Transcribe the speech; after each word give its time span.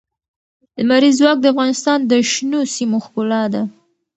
لمریز 0.79 1.15
ځواک 1.19 1.37
د 1.41 1.45
افغانستان 1.53 1.99
د 2.11 2.11
شنو 2.31 2.61
سیمو 2.75 2.97
ښکلا 3.05 3.43
ده. 3.53 3.63